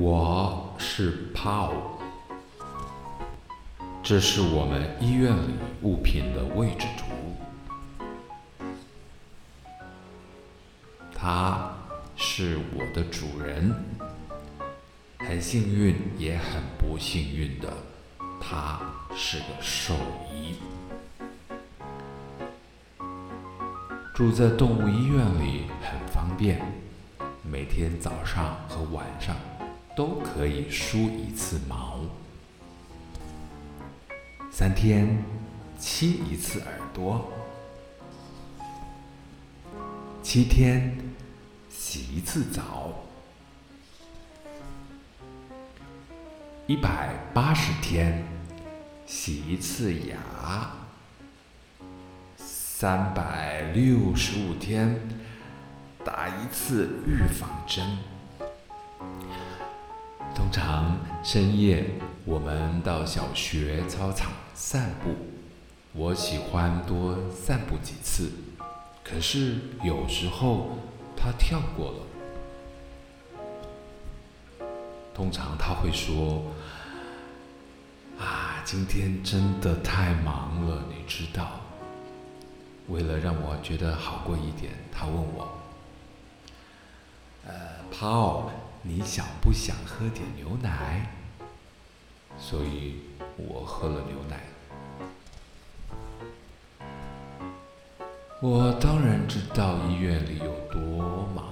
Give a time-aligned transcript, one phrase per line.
[0.00, 1.72] 我是 Paul，
[4.00, 7.04] 这是我们医院里物品的位置图。
[11.12, 11.74] 他
[12.14, 13.74] 是我的主人，
[15.18, 17.68] 很幸运也很不幸运的，
[18.40, 18.80] 他
[19.16, 19.94] 是个兽
[20.32, 20.54] 医，
[24.14, 26.60] 住在动物医院里很方便，
[27.42, 29.34] 每天早上和晚上。
[29.98, 31.98] 都可以梳一次毛，
[34.48, 35.24] 三天
[35.76, 37.32] 亲一次耳朵，
[40.22, 40.96] 七天
[41.68, 42.92] 洗一次澡，
[46.68, 48.24] 一百八十天
[49.04, 50.76] 洗一次牙，
[52.36, 54.96] 三百六十五天
[56.04, 57.84] 打一次预防针。
[60.48, 61.84] 通常深夜，
[62.24, 65.10] 我们到小学操场散步。
[65.92, 68.30] 我喜欢多散步几次，
[69.04, 70.70] 可是有时候
[71.14, 71.98] 他跳过了。
[75.14, 76.42] 通常他会说
[78.18, 81.60] ：“啊，今天真的太忙了，你知道。”
[82.88, 85.46] 为了让我觉得好过一点，他问我
[87.46, 87.52] ：“呃
[87.92, 88.50] 泡。”
[88.88, 91.06] 你想不想喝点牛奶？
[92.38, 93.02] 所以
[93.36, 94.40] 我喝了牛奶。
[98.40, 101.44] 我当然知道医院里有多忙，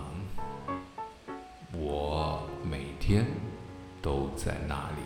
[1.72, 3.26] 我每天
[4.00, 5.02] 都在那里。